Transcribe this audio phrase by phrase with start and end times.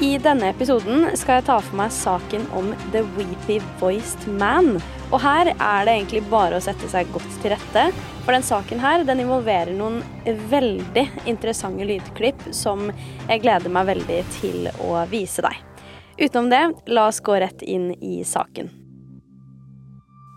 [0.00, 4.76] I denne episoden skal jeg ta for meg saken om The Weepy Voiced Man.
[5.08, 7.88] Og her er det egentlig bare å sette seg godt til rette.
[8.22, 14.20] For den saken her den involverer noen veldig interessante lydklipp som jeg gleder meg veldig
[14.38, 15.58] til å vise deg.
[16.14, 18.77] Utenom det, la oss gå rett inn i saken.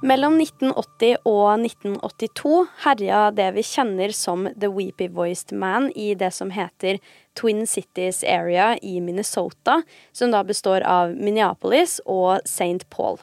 [0.02, 2.54] Mellom 1980 og 1982
[2.88, 6.98] herja det vi kjenner som The Weepy Voiced Man i det som heter
[7.38, 12.88] Twin Cities Area i Minnesota, som da består av Minneapolis og St.
[12.90, 13.20] Paul.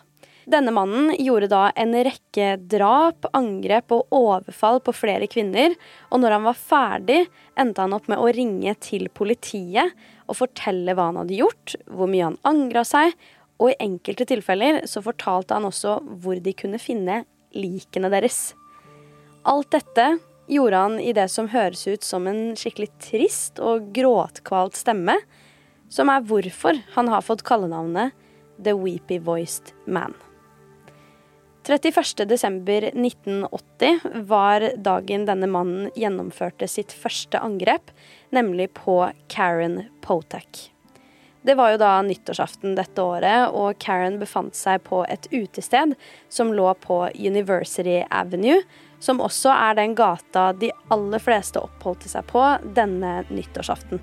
[0.49, 5.75] Denne mannen gjorde da en rekke drap, angrep og overfall på flere kvinner,
[6.15, 7.19] og når han var ferdig,
[7.59, 9.99] endte han opp med å ringe til politiet
[10.29, 13.19] og fortelle hva han hadde gjort, hvor mye han angra seg,
[13.59, 17.25] og i enkelte tilfeller så fortalte han også hvor de kunne finne
[17.57, 18.53] likene deres.
[19.49, 20.07] Alt dette
[20.49, 25.17] gjorde han i det som høres ut som en skikkelig trist og gråtkvalt stemme,
[25.93, 28.13] som er hvorfor han har fått kallenavnet
[28.63, 30.15] The Weepy Voiced Man.
[31.69, 37.91] 31.12.1980 var dagen denne mannen gjennomførte sitt første angrep,
[38.33, 40.78] nemlig på Karen Potak.
[41.43, 45.95] Det var jo da nyttårsaften dette året, og Karen befant seg på et utested
[46.29, 48.65] som lå på University Avenue,
[48.99, 52.43] som også er den gata de aller fleste oppholdte seg på
[52.75, 54.03] denne nyttårsaften.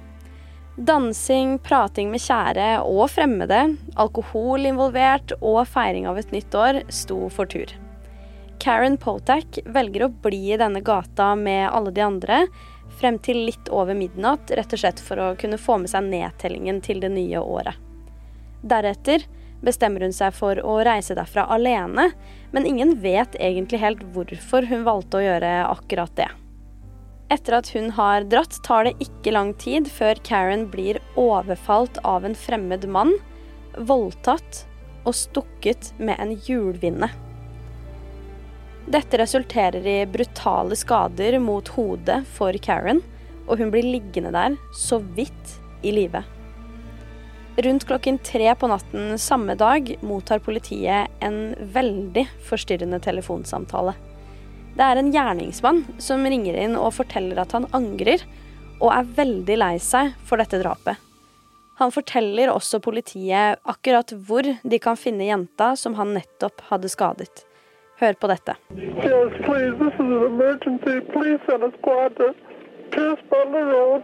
[0.76, 3.62] Dansing, prating med kjære og fremmede,
[3.96, 7.72] alkohol involvert og feiring av et nytt år sto for tur.
[8.60, 12.40] Karen Potak velger å bli i denne gata med alle de andre
[13.00, 16.82] frem til litt over midnatt, rett og slett for å kunne få med seg nedtellingen
[16.86, 17.76] til det nye året.
[18.66, 19.26] Deretter
[19.66, 22.10] bestemmer hun seg for å reise derfra alene,
[22.54, 26.30] men ingen vet egentlig helt hvorfor hun valgte å gjøre akkurat det.
[27.34, 32.26] Etter at hun har dratt, tar det ikke lang tid før Karen blir overfalt av
[32.28, 33.16] en fremmed mann,
[33.76, 34.66] voldtatt
[35.06, 37.10] og stukket med en hjulvinne.
[38.86, 43.02] Dette resulterer i brutale skader mot hodet for Karen,
[43.50, 46.22] og hun blir liggende der så vidt i live.
[47.66, 53.96] Rundt klokken tre på natten samme dag mottar politiet en veldig forstyrrende telefonsamtale.
[54.76, 58.22] Det er en gjerningsmann som ringer inn og forteller at han angrer,
[58.84, 61.00] og er veldig lei seg for dette drapet.
[61.80, 67.48] Han forteller også politiet akkurat hvor de kan finne jenta som han nettopp hadde skadet.
[68.00, 68.56] Hør på dette.
[68.76, 69.74] Yes, please.
[69.80, 71.00] This is an emergency.
[71.14, 72.34] Please send a squad to
[72.92, 74.02] Pierce Butler Road,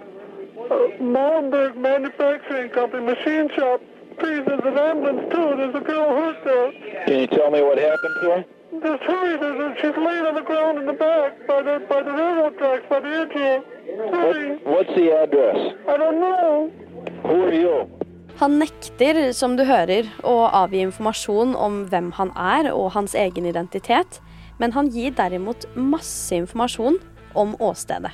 [0.72, 3.82] uh, Malmberg Manufacturing Company, machine shop.
[4.20, 5.48] Please, there's an ambulance too.
[5.58, 6.72] There's a girl hurt there.
[7.06, 8.46] Can you tell me what happened to her?
[8.82, 9.38] Just hurry.
[9.38, 12.58] There's a, she's laying on the ground in the back by the by the railroad
[12.58, 13.64] tracks by the edge here.
[14.16, 14.50] Hurry.
[14.52, 15.76] What, what's the address?
[15.90, 16.72] I don't know.
[17.24, 17.90] Who are you?
[18.42, 23.46] Han nekter, som du hører, å avgi informasjon om hvem han er og hans egen
[23.46, 24.18] identitet,
[24.58, 26.98] men han gir derimot masse informasjon
[27.38, 28.10] om åstedet.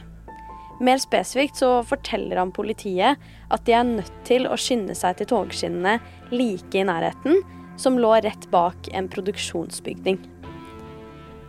[0.84, 5.32] Mer spesifikt så forteller han politiet at de er nødt til å skynde seg til
[5.32, 5.96] togskinnene
[6.36, 7.40] like i nærheten,
[7.80, 10.19] som lå rett bak en produksjonsbygning.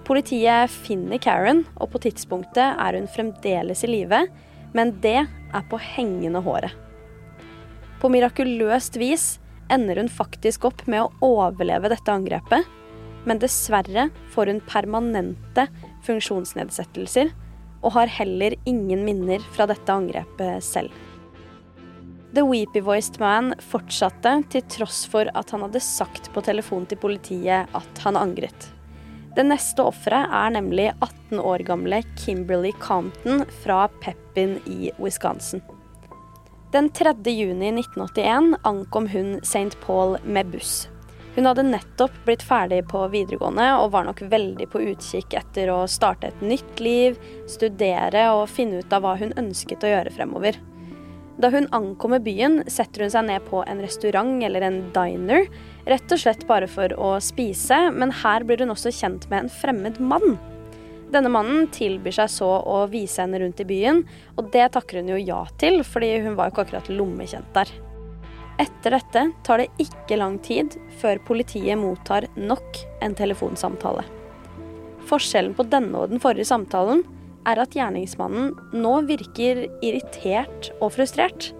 [0.06, 4.28] Politiet finner Karen, og på tidspunktet er hun fremdeles i live,
[4.70, 6.87] men det er på hengende håret.
[7.98, 9.26] På mirakuløst vis
[9.72, 12.64] ender hun faktisk opp med å overleve dette angrepet,
[13.26, 15.66] men dessverre får hun permanente
[16.06, 17.32] funksjonsnedsettelser
[17.82, 20.94] og har heller ingen minner fra dette angrepet selv.
[22.34, 27.00] The Weepy Voiced Man fortsatte til tross for at han hadde sagt på telefon til
[27.00, 28.68] politiet at han angret.
[29.36, 35.64] Det neste offeret er nemlig 18 år gamle Kimberly Compton fra Pepin i Wisconsin.
[36.72, 37.14] Den 3.
[37.24, 39.80] juni 1981 ankom hun St.
[39.86, 40.88] Paul med buss.
[41.34, 45.86] Hun hadde nettopp blitt ferdig på videregående og var nok veldig på utkikk etter å
[45.88, 47.16] starte et nytt liv,
[47.48, 50.60] studere og finne ut av hva hun ønsket å gjøre fremover.
[51.40, 55.48] Da hun ankommer byen, setter hun seg ned på en restaurant eller en diner,
[55.88, 59.52] rett og slett bare for å spise, men her blir hun også kjent med en
[59.62, 60.36] fremmed mann.
[61.08, 64.02] Denne mannen tilbyr seg så å vise henne rundt i byen,
[64.36, 67.72] og det takker hun jo ja til, fordi hun var jo ikke akkurat lommekjent der.
[68.58, 74.02] Etter dette tar det ikke lang tid før politiet mottar nok en telefonsamtale.
[75.08, 77.04] Forskjellen på denne og den forrige samtalen
[77.48, 81.52] er at gjerningsmannen nå virker irritert og frustrert.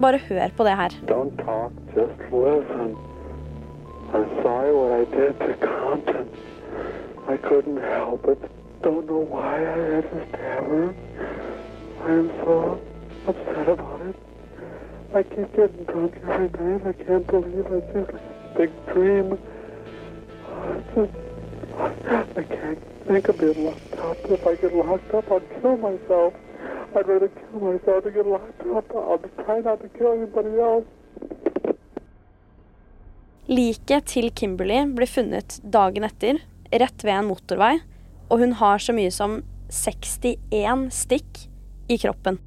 [0.00, 0.96] Bare hør på det her.
[1.06, 2.96] Don't talk, just listen.
[4.10, 6.26] I'm sorry what I did to Compton.
[7.28, 8.59] I couldn't help it.
[8.82, 10.94] Don't know why I had to stab her.
[12.02, 12.80] I am so
[13.26, 14.16] upset about it.
[15.14, 16.86] I keep getting drunk every night.
[16.86, 18.12] I can't believe I just
[18.56, 19.38] big dream.
[22.36, 24.16] I can't think of being locked up.
[24.30, 26.32] If I get locked up, I'll kill myself.
[26.96, 28.90] I'd rather kill myself than get locked up.
[28.94, 30.86] I'll try not to kill anybody else.
[33.50, 36.38] Liket til Kimberly ble funnet dagen etter,
[36.70, 37.80] rett ved en motorvei,
[38.30, 39.40] og hun har så mye som
[39.70, 41.44] 61 stikk
[41.90, 42.38] i kroppen.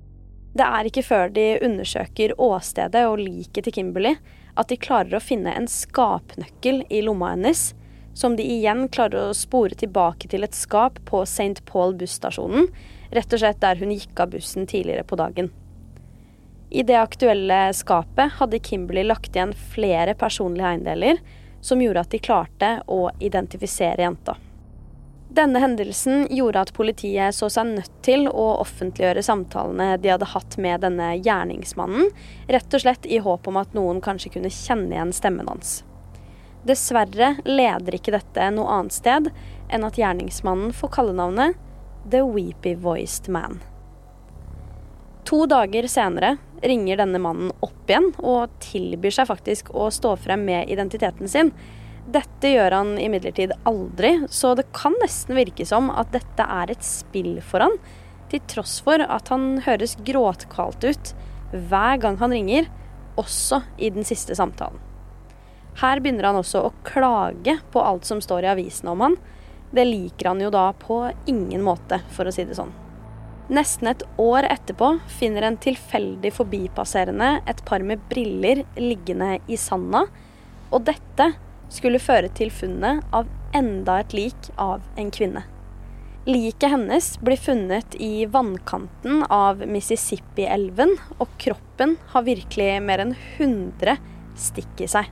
[0.53, 4.17] Det er ikke før de undersøker åstedet og liket til Kimberley
[4.59, 7.71] at de klarer å finne en skapnøkkel i lomma hennes,
[8.13, 11.63] som de igjen klarer å spore tilbake til et skap på St.
[11.65, 12.69] Paul busstasjonen,
[13.13, 15.49] rett og slett der hun gikk av bussen tidligere på dagen.
[16.73, 21.19] I det aktuelle skapet hadde Kimberley lagt igjen flere personlige eiendeler,
[21.61, 24.37] som gjorde at de klarte å identifisere jenta.
[25.33, 30.59] Denne hendelsen gjorde at politiet så seg nødt til å offentliggjøre samtalene de hadde hatt
[30.61, 32.11] med denne gjerningsmannen,
[32.53, 35.79] rett og slett i håp om at noen kanskje kunne kjenne igjen stemmen hans.
[36.69, 39.31] Dessverre leder ikke dette noe annet sted
[39.73, 41.57] enn at gjerningsmannen får kallenavnet
[42.05, 43.63] The Weepy Voiced Man.
[45.25, 50.45] To dager senere ringer denne mannen opp igjen og tilbyr seg faktisk å stå frem
[50.45, 51.49] med identiteten sin.
[52.03, 56.83] Dette gjør han imidlertid aldri, så det kan nesten virke som at dette er et
[56.83, 57.77] spill for han,
[58.31, 61.13] til tross for at han høres gråtkvalt ut
[61.53, 62.67] hver gang han ringer,
[63.15, 64.81] også i den siste samtalen.
[65.79, 69.15] Her begynner han også å klage på alt som står i avisene om han.
[69.73, 70.99] Det liker han jo da på
[71.29, 72.73] ingen måte, for å si det sånn.
[73.53, 80.05] Nesten et år etterpå finner en tilfeldig forbipasserende et par med briller liggende i sanda,
[80.73, 81.31] og dette
[81.69, 85.43] skulle føre til funnet av enda et lik av en kvinne.
[86.25, 93.97] Liket hennes blir funnet i vannkanten av Mississippi-elven, og kroppen har virkelig mer enn 100
[94.39, 95.09] stikk i seg.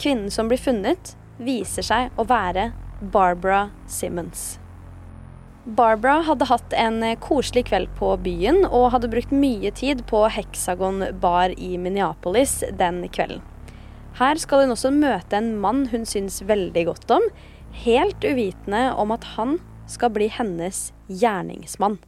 [0.00, 2.70] Kvinnen som blir funnet, viser seg å være
[3.00, 4.58] Barbara Simmons.
[5.64, 11.04] Barbara hadde hatt en koselig kveld på byen og hadde brukt mye tid på Hexagon
[11.20, 13.40] bar i Minneapolis den kvelden.
[14.18, 17.26] Her skal hun også møte en mann hun syns veldig godt om,
[17.84, 19.58] helt uvitende om at han
[19.90, 21.98] skal bli hennes gjerningsmann.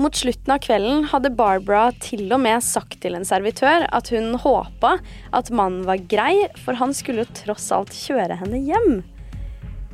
[0.00, 4.38] Mot slutten av kvelden hadde Barbara til og med sagt til en servitør at hun
[4.40, 4.96] håpa
[5.36, 9.02] at mannen var grei, for han skulle jo tross alt kjøre henne hjem.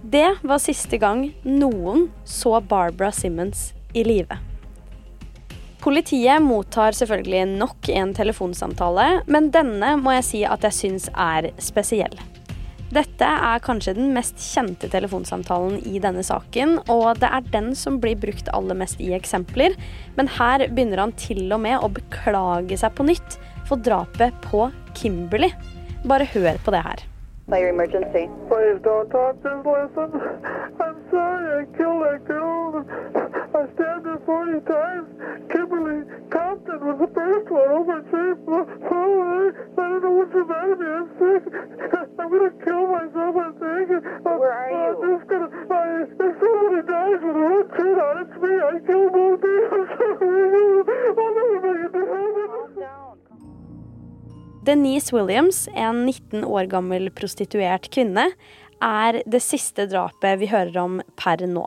[0.09, 4.48] Det var siste gang noen så Barbara Simmons i live.
[5.79, 11.53] Politiet mottar selvfølgelig nok en telefonsamtale, men denne må jeg si at jeg syns er
[11.63, 12.19] spesiell.
[12.89, 18.01] Dette er kanskje den mest kjente telefonsamtalen i denne saken, og det er den som
[18.01, 19.77] blir brukt aller mest i eksempler,
[20.17, 23.37] men her begynner han til og med å beklage seg på nytt
[23.69, 25.53] for drapet på Kimberly.
[26.09, 27.05] Bare hør på det her.
[27.49, 28.27] Fire emergency.
[28.49, 30.11] Please don't talk, just listen.
[30.81, 32.85] I'm sorry I killed that girl.
[33.55, 35.18] I stabbed her 40 times.
[54.69, 58.27] Denise Williams, en 19 år gammel prostituert kvinne,
[58.85, 61.65] er det siste drapet vi hører om per nå.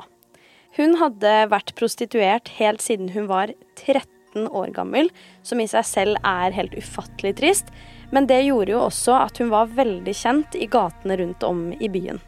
[0.77, 3.51] Hun hadde vært prostituert helt siden hun var
[3.81, 5.09] 13 år gammel,
[5.43, 7.71] som i seg selv er helt ufattelig trist,
[8.11, 11.89] men det gjorde jo også at hun var veldig kjent i gatene rundt om i
[11.91, 12.21] byen.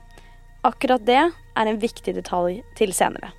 [0.64, 3.34] Akkurat det er en viktig detalj til senere.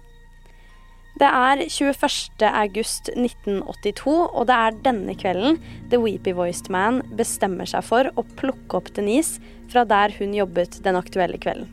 [1.15, 2.43] Det er 21.
[2.49, 5.61] august 1982, og det er denne kvelden
[5.93, 9.39] The Weepy Voiced Man bestemmer seg for å plukke opp Denise
[9.71, 11.71] fra der hun jobbet den aktuelle kvelden.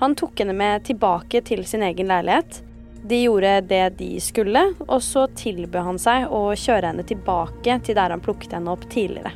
[0.00, 2.62] Han tok henne med tilbake til sin egen leilighet.
[3.04, 7.98] De gjorde det de skulle, og så tilbød han seg å kjøre henne tilbake til
[7.98, 9.34] der han plukket henne opp tidligere.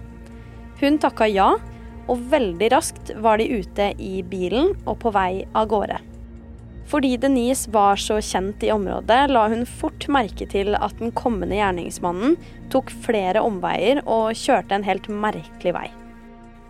[0.81, 1.51] Hun takka ja,
[2.09, 5.99] og veldig raskt var de ute i bilen og på vei av gårde.
[6.89, 11.59] Fordi Denise var så kjent i området, la hun fort merke til at den kommende
[11.59, 12.39] gjerningsmannen
[12.73, 15.89] tok flere omveier og kjørte en helt merkelig vei.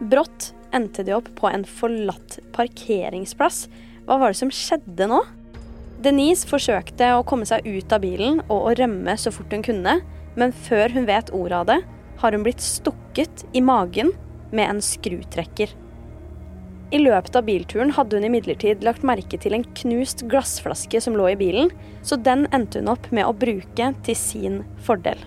[0.02, 3.68] Brått endte de opp på en forlatt parkeringsplass.
[4.08, 5.22] Hva var det som skjedde nå?
[5.98, 9.96] Denise forsøkte å komme seg ut av bilen og å rømme så fort hun kunne,
[10.38, 11.78] men før hun vet ordet av det,
[12.22, 14.12] har hun blitt stukket i magen
[14.54, 15.72] med en skrutrekker.
[16.94, 21.32] I løpet av bilturen hadde hun imidlertid lagt merke til en knust glassflaske som lå
[21.34, 21.74] i bilen,
[22.06, 25.18] så den endte hun opp med å bruke til sin fordel.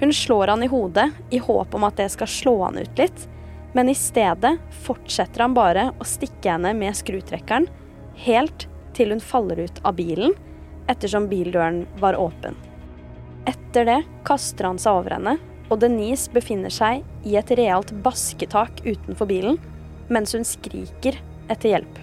[0.00, 3.26] Hun slår han i hodet i håp om at det skal slå han ut litt,
[3.74, 4.54] men i stedet
[4.86, 7.68] fortsetter han bare å stikke henne med skrutrekkeren,
[8.24, 10.34] helt til hun faller ut av bilen,
[10.90, 12.56] ettersom bildøren var åpen.
[13.48, 15.36] Etter det kaster han seg over henne,
[15.70, 19.58] og Denise befinner seg i et realt basketak utenfor bilen,
[20.10, 21.18] mens hun skriker
[21.50, 22.00] etter hjelp.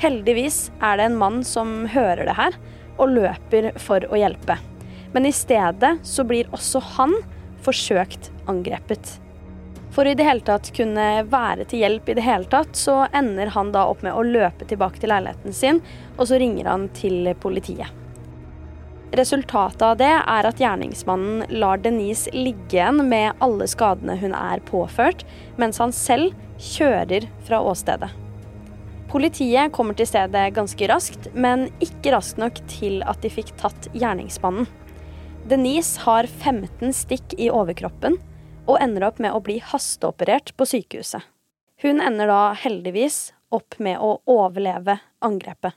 [0.00, 2.56] Heldigvis er det en mann som hører det her,
[3.00, 4.56] og løper for å hjelpe.
[5.12, 7.16] Men i stedet så blir også han
[7.64, 9.18] forsøkt angrepet.
[9.90, 13.50] For i det hele tatt kunne være til hjelp i det hele tatt, så ender
[13.56, 15.80] han da opp med å løpe tilbake til leiligheten sin,
[16.16, 17.90] og så ringer han til politiet.
[19.18, 24.62] Resultatet av det er at gjerningsmannen lar Denise ligge igjen med alle skadene hun er
[24.68, 25.24] påført,
[25.58, 28.12] mens han selv kjører fra åstedet.
[29.10, 33.90] Politiet kommer til stedet ganske raskt, men ikke raskt nok til at de fikk tatt
[33.90, 34.70] gjerningsmannen.
[35.50, 38.20] Denise har 15 stikk i overkroppen
[38.66, 41.22] og ender opp med å bli hasteoperert på sykehuset.
[41.80, 45.76] Hun ender da heldigvis opp med å overleve angrepet.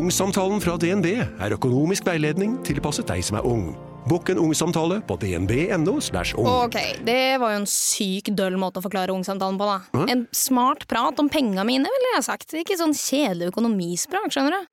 [0.00, 3.66] Ungsamtalen fra DNB er økonomisk veiledning tilpasset deg som er ung.
[4.08, 5.98] Bokk en ungsamtale på dnb.no.
[6.40, 6.48] ung.
[6.48, 10.06] Ok, det var jo en syk døll måte å forklare ungsamtalen på, da.
[10.08, 12.56] En smart prat om penga mine, ville jeg sagt.
[12.56, 14.72] Ikke sånn kjedelig økonomisprat, skjønner du.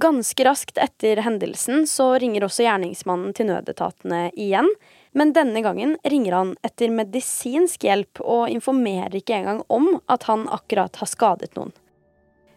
[0.00, 4.72] Ganske raskt etter hendelsen så ringer også gjerningsmannen til nødetatene igjen,
[5.12, 10.48] men denne gangen ringer han etter medisinsk hjelp og informerer ikke engang om at han
[10.48, 11.76] akkurat har skadet noen.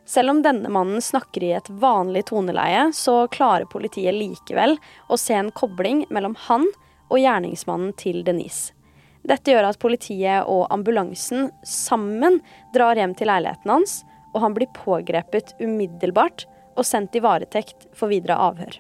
[0.10, 4.74] Selv om denne mannen snakker i et vanlig toneleie, så klarer politiet likevel
[5.06, 6.66] å se en kobling mellom han
[7.12, 8.74] og gjerningsmannen til Denise.
[9.22, 12.40] Dette gjør at politiet og ambulansen sammen
[12.74, 14.00] drar hjem til leiligheten hans,
[14.34, 18.80] og han blir pågrepet umiddelbart og sendt i varetekt for videre avhør.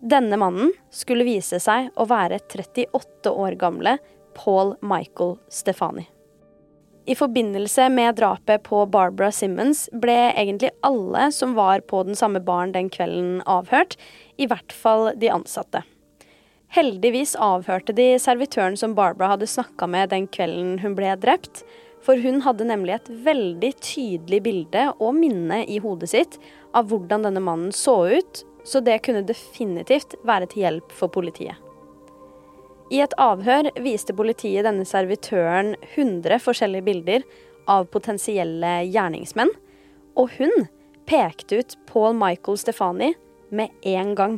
[0.00, 3.98] Denne mannen skulle vise seg å være 38 år gamle
[4.40, 6.13] Paul Michael Stefani.
[7.06, 12.40] I forbindelse med drapet på Barbara Simmons ble egentlig alle som var på den samme
[12.40, 13.98] baren den kvelden avhørt,
[14.40, 15.82] i hvert fall de ansatte.
[16.72, 21.60] Heldigvis avhørte de servitøren som Barbara hadde snakka med den kvelden hun ble drept,
[22.04, 26.40] for hun hadde nemlig et veldig tydelig bilde og minne i hodet sitt
[26.72, 31.63] av hvordan denne mannen så ut, så det kunne definitivt være til hjelp for politiet.
[32.92, 37.22] I et avhør viste politiet denne servitøren 100 forskjellige bilder
[37.70, 39.52] av potensielle gjerningsmenn,
[40.20, 40.66] og hun
[41.08, 43.14] pekte ut Paul Michael Stefani
[43.54, 44.36] med en gang.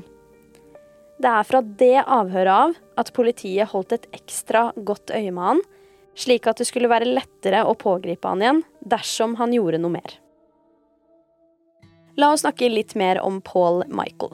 [1.19, 5.63] Det er fra det avhøret av at politiet holdt et ekstra godt øye med han,
[6.17, 10.17] slik at det skulle være lettere å pågripe han igjen dersom han gjorde noe mer.
[12.17, 14.33] La oss snakke litt mer om Paul Michael.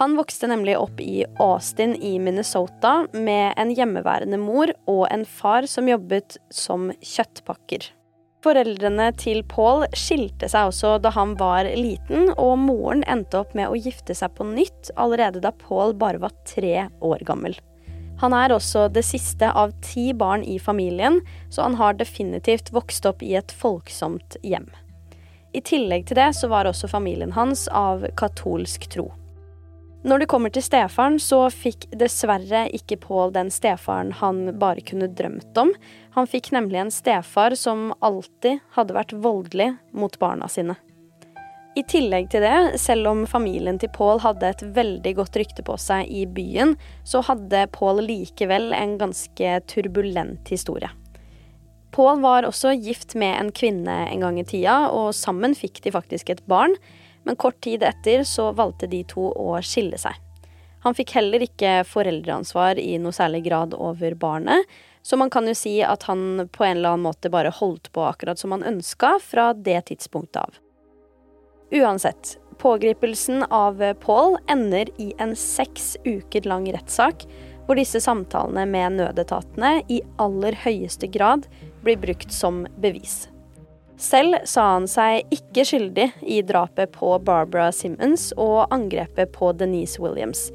[0.00, 5.68] Han vokste nemlig opp i Austin i Minnesota med en hjemmeværende mor og en far
[5.68, 7.90] som jobbet som kjøttpakker.
[8.42, 13.70] Foreldrene til Paul skilte seg også da han var liten, og moren endte opp med
[13.70, 17.54] å gifte seg på nytt allerede da Paul bare var tre år gammel.
[18.22, 21.20] Han er også det siste av ti barn i familien,
[21.50, 24.68] så han har definitivt vokst opp i et folksomt hjem.
[25.52, 29.10] I tillegg til det så var også familien hans av katolsk tro.
[30.02, 35.06] Når det kommer til stefaren, så fikk dessverre ikke Paul den stefaren han bare kunne
[35.06, 35.70] drømt om.
[36.16, 40.74] Han fikk nemlig en stefar som alltid hadde vært voldelig mot barna sine.
[41.78, 45.78] I tillegg til det, selv om familien til Paul hadde et veldig godt rykte på
[45.80, 46.74] seg i byen,
[47.08, 50.90] så hadde Paul likevel en ganske turbulent historie.
[51.92, 55.94] Paul var også gift med en kvinne en gang i tida, og sammen fikk de
[55.94, 56.74] faktisk et barn,
[57.24, 60.16] men kort tid etter så valgte de to å skille seg.
[60.82, 64.66] Han fikk heller ikke foreldreansvar i noe særlig grad over barnet,
[65.02, 68.04] så man kan jo si at han på en eller annen måte bare holdt på
[68.06, 70.58] akkurat som han ønska fra det tidspunktet av.
[71.72, 77.26] Uansett, pågripelsen av Paul ender i en seks uker lang rettssak,
[77.66, 81.46] hvor disse samtalene med nødetatene i aller høyeste grad
[81.82, 83.31] blir brukt som bevis.
[84.02, 90.02] Selv sa han seg ikke skyldig i drapet på Barbara Simmons og angrepet på Denise
[90.02, 90.48] Williams.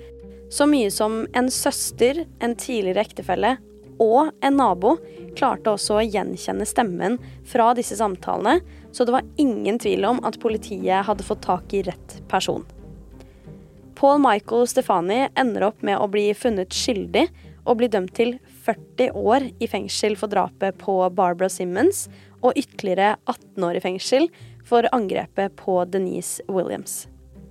[0.51, 3.55] Så mye som en søster, en tidligere ektefelle
[4.03, 4.97] og en nabo
[5.37, 8.59] klarte også å gjenkjenne stemmen fra disse samtalene,
[8.91, 12.65] så det var ingen tvil om at politiet hadde fått tak i rett person.
[13.97, 17.29] Paul Michael Stefani ender opp med å bli funnet skyldig
[17.67, 18.35] og bli dømt til
[18.67, 22.05] 40 år i fengsel for drapet på Barbara Simmons
[22.41, 24.31] og ytterligere 18 år i fengsel
[24.67, 27.05] for angrepet på Denise Williams.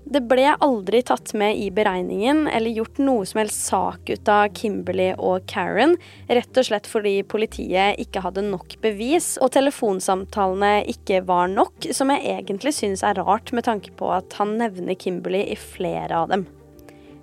[0.07, 4.53] Det ble aldri tatt med i beregningen eller gjort noe som helst sak ut av
[4.55, 5.97] Kimberly og Karen,
[6.31, 12.15] rett og slett fordi politiet ikke hadde nok bevis og telefonsamtalene ikke var nok, som
[12.15, 16.31] jeg egentlig syns er rart med tanke på at han nevner Kimberly i flere av
[16.31, 16.47] dem.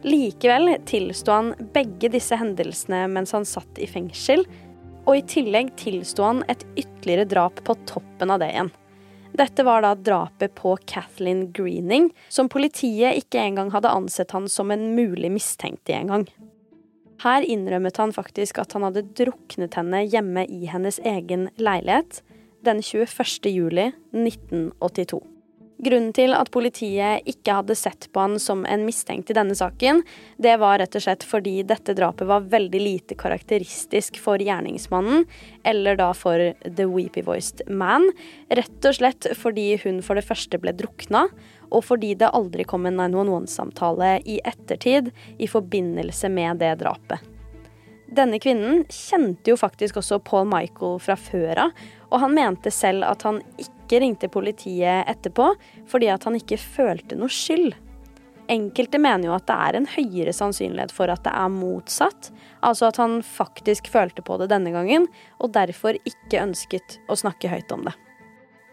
[0.03, 4.43] Likevel tilsto han begge disse hendelsene mens han satt i fengsel,
[5.03, 8.71] og i tillegg tilsto han et ytterligere drap på toppen av det igjen.
[9.33, 14.71] Dette var da drapet på Kathleen Greening, som politiet ikke engang hadde ansett han som
[14.71, 16.27] en mulig mistenkt i engang.
[17.23, 22.21] Her innrømmet han faktisk at han hadde druknet henne hjemme i hennes egen leilighet
[22.63, 23.49] den 21.
[23.49, 25.32] juli 1982.
[25.83, 30.03] Grunnen til at politiet ikke hadde sett på han som en mistenkt i denne saken,
[30.39, 35.25] det var rett og slett fordi dette drapet var veldig lite karakteristisk for gjerningsmannen,
[35.67, 38.07] eller da for The Weepy Voiced Man.
[38.53, 41.25] Rett og slett fordi hun for det første ble drukna,
[41.73, 47.19] og fordi det aldri kom en 911-samtale i ettertid i forbindelse med det drapet.
[48.13, 51.79] Denne kvinnen kjente jo faktisk også Paul Michael fra før av,
[52.13, 55.51] og han mente selv at han ikke ringte politiet etterpå
[55.89, 57.73] fordi at han ikke følte noe skyld.
[58.51, 62.89] Enkelte mener jo at det er en høyere sannsynlighet for at det er motsatt, altså
[62.89, 65.07] at han faktisk følte på det denne gangen,
[65.39, 67.95] og derfor ikke ønsket å snakke høyt om det.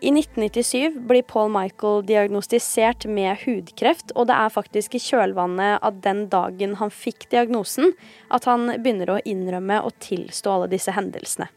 [0.00, 5.98] I 1997 blir Paul Michael diagnostisert med hudkreft, og det er faktisk i kjølvannet av
[6.00, 7.92] den dagen han fikk diagnosen,
[8.32, 11.50] at han begynner å innrømme og tilstå alle disse hendelsene.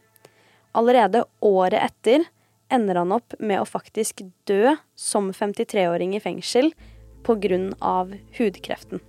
[0.76, 2.28] Allerede året etter
[2.72, 6.72] ender han opp med å faktisk dø som 53-åring i fengsel
[7.24, 8.06] pga.
[8.38, 9.00] hudkreften.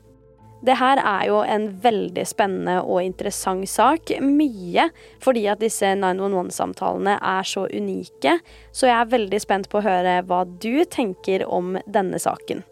[0.66, 4.16] Det her er jo en veldig spennende og interessant sak.
[4.24, 4.88] Mye
[5.22, 8.40] fordi at disse 911-samtalene er så unike.
[8.72, 12.64] Så jeg er veldig spent på å høre hva du tenker om denne saken.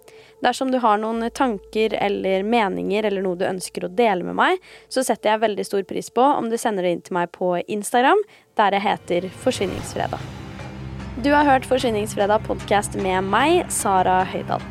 [0.44, 4.64] Dersom du har noen tanker eller meninger eller noe du ønsker å dele med meg,
[4.92, 7.56] så setter jeg veldig stor pris på om du sender det inn til meg på
[7.64, 8.26] Instagram,
[8.60, 10.43] der jeg heter Forsvinningsfredag.
[11.22, 14.64] Du har hørt Forsvinningsfredag podkast med meg, Sara Høydahl.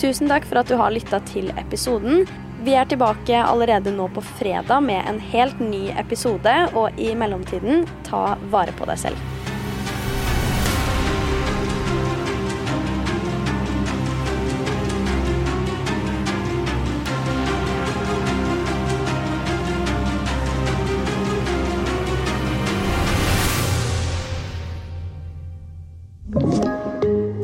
[0.00, 2.24] Tusen takk for at du har lytta til episoden.
[2.64, 7.84] Vi er tilbake allerede nå på fredag med en helt ny episode, og i mellomtiden,
[8.08, 9.39] ta vare på deg selv.